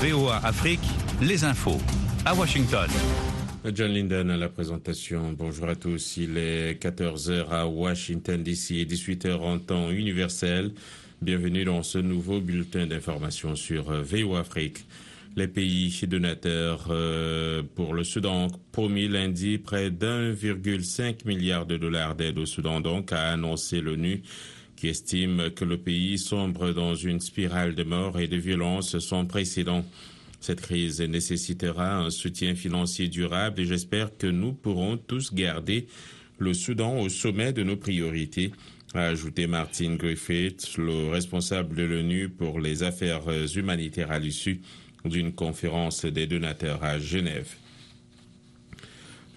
[0.00, 0.80] VOA Afrique,
[1.22, 1.78] les infos.
[2.26, 2.86] À Washington.
[3.72, 5.32] John Linden à la présentation.
[5.32, 6.18] Bonjour à tous.
[6.18, 10.72] Il est 14h à Washington DC et 18h en temps universel.
[11.22, 14.84] Bienvenue dans ce nouveau bulletin d'information sur VOA Afrique.
[15.34, 22.38] Les pays donateurs euh, pour le Soudan promis lundi près d'1,5 milliard de dollars d'aide
[22.38, 24.22] au Soudan, donc a annoncé l'ONU
[24.76, 29.24] qui estime que le pays sombre dans une spirale de mort et de violence sans
[29.24, 29.84] précédent.
[30.40, 35.86] Cette crise nécessitera un soutien financier durable et j'espère que nous pourrons tous garder
[36.38, 38.52] le Soudan au sommet de nos priorités,
[38.94, 43.22] a ajouté Martin Griffith, le responsable de l'ONU pour les affaires
[43.54, 44.60] humanitaires à l'issue
[45.04, 47.54] d'une conférence des donateurs à Genève.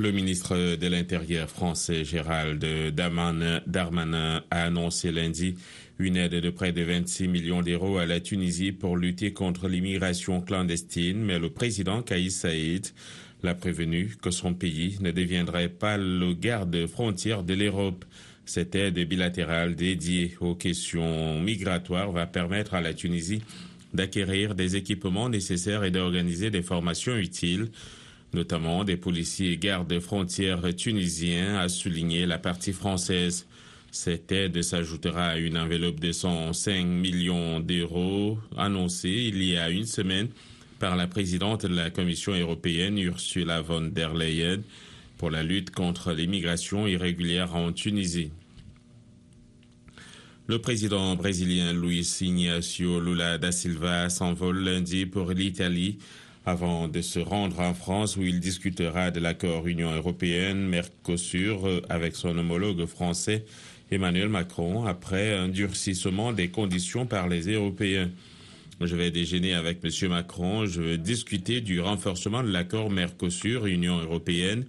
[0.00, 5.56] Le ministre de l'Intérieur français Gérald Darmanin a annoncé lundi
[5.98, 10.40] une aide de près de 26 millions d'euros à la Tunisie pour lutter contre l'immigration
[10.40, 12.86] clandestine, mais le président Kaïs Saïd
[13.42, 18.04] l'a prévenu que son pays ne deviendrait pas le garde-frontière de l'Europe.
[18.44, 23.42] Cette aide bilatérale dédiée aux questions migratoires va permettre à la Tunisie
[23.92, 27.66] d'acquérir des équipements nécessaires et d'organiser des formations utiles,
[28.32, 33.46] notamment des policiers et gardes frontières tunisiens, a souligné la partie française.
[33.90, 39.86] Cette aide s'ajoutera à une enveloppe de 105 millions d'euros annoncée il y a une
[39.86, 40.28] semaine
[40.78, 44.60] par la présidente de la Commission européenne, Ursula von der Leyen,
[45.16, 48.30] pour la lutte contre l'immigration irrégulière en Tunisie.
[50.46, 55.98] Le président brésilien Luis Ignacio Lula da Silva s'envole lundi pour l'Italie
[56.48, 62.38] avant de se rendre en France où il discutera de l'accord Union européenne-Mercosur avec son
[62.38, 63.44] homologue français
[63.90, 68.10] Emmanuel Macron après un durcissement des conditions par les Européens.
[68.80, 70.08] Je vais déjeuner avec M.
[70.08, 74.64] Macron, je veux discuter du renforcement de l'accord Mercosur-Union européenne,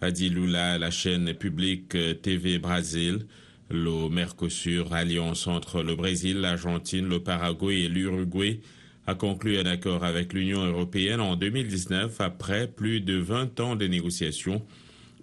[0.00, 3.26] a dit Lula à la chaîne publique TV Brésil.
[3.68, 8.60] Le Mercosur, alliance entre le Brésil, l'Argentine, le Paraguay et l'Uruguay,
[9.06, 13.86] a conclu un accord avec l'Union européenne en 2019 après plus de 20 ans de
[13.86, 14.62] négociations.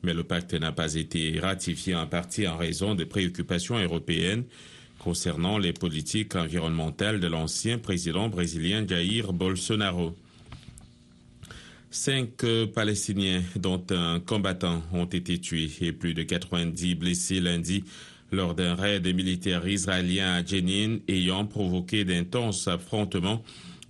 [0.04, 4.44] Mais le pacte n'a pas été ratifié en partie en raison de préoccupations européennes
[5.00, 10.16] concernant les politiques environnementales de l'ancien président brésilien Jair Bolsonaro.
[11.96, 12.44] Cinq
[12.74, 17.84] Palestiniens, dont un combattant, ont été tués et plus de 90 blessés lundi
[18.32, 23.44] lors d'un raid militaire israélien à Jenin ayant provoqué d'intenses affrontements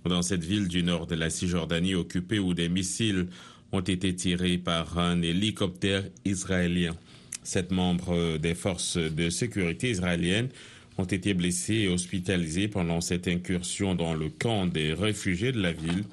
[0.04, 3.26] dans cette ville du nord de la Cisjordanie occupée où des missiles
[3.72, 6.94] ont été tirés par un hélicoptère israélien.
[7.42, 10.50] Sept membres des forces de sécurité israéliennes
[10.98, 15.72] ont été blessés et hospitalisés pendant cette incursion dans le camp des réfugiés de la
[15.72, 16.04] ville.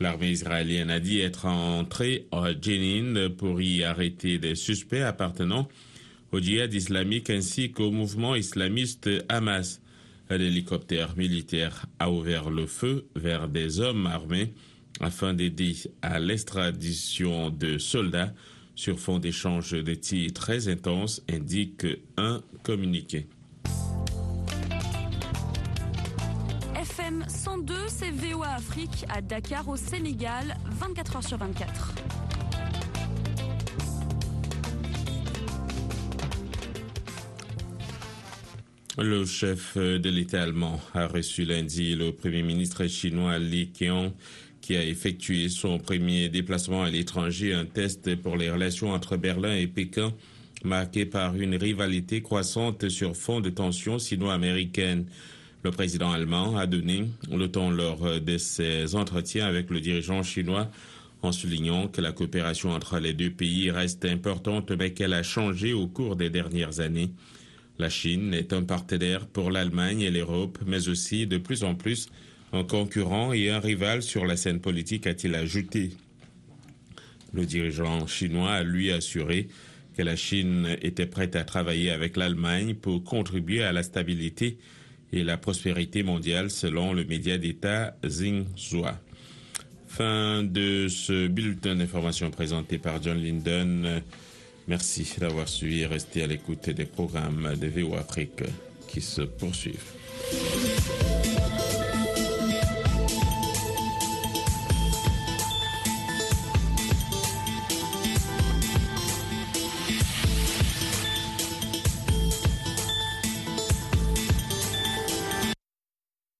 [0.00, 5.68] L'armée israélienne a dit être entrée à Jenin pour y arrêter des suspects appartenant
[6.32, 9.82] au djihad islamique ainsi qu'au mouvement islamiste Hamas.
[10.30, 14.54] Un hélicoptère militaire a ouvert le feu vers des hommes armés
[15.00, 18.32] afin d'aider à l'extradition de soldats
[18.74, 23.26] sur fond d'échanges de tirs très intenses, indique un communiqué.
[27.10, 28.12] FM 102, c'est
[28.44, 31.94] Afrique à Dakar au Sénégal, 24 heures sur 24.
[38.98, 44.12] Le chef de l'État allemand a reçu lundi le Premier ministre chinois Li Qiang
[44.60, 49.56] qui a effectué son premier déplacement à l'étranger, un test pour les relations entre Berlin
[49.56, 50.12] et Pékin
[50.62, 55.06] marqué par une rivalité croissante sur fond de tensions sino-américaines.
[55.62, 60.70] Le président allemand a donné le temps lors de ses entretiens avec le dirigeant chinois
[61.22, 65.74] en soulignant que la coopération entre les deux pays reste importante mais qu'elle a changé
[65.74, 67.10] au cours des dernières années.
[67.78, 72.08] La Chine est un partenaire pour l'Allemagne et l'Europe, mais aussi de plus en plus
[72.52, 75.90] un concurrent et un rival sur la scène politique, a-t-il ajouté.
[77.32, 79.48] Le dirigeant chinois a lui assuré
[79.96, 84.58] que la Chine était prête à travailler avec l'Allemagne pour contribuer à la stabilité
[85.12, 88.98] et la prospérité mondiale selon le média d'État Xinhua.
[89.88, 94.02] Fin de ce bulletin d'information présenté par John Linden.
[94.68, 98.44] Merci d'avoir suivi et resté à l'écoute des programmes de VO Afrique
[98.86, 99.92] qui se poursuivent.